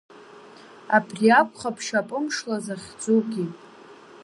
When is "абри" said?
0.95-1.27